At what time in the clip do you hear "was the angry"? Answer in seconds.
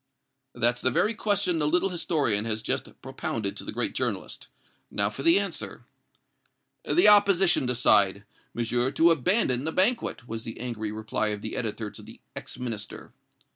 10.27-10.91